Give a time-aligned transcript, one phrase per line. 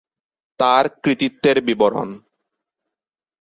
[0.59, 2.09] তার কৃতিত্বের বিবরণ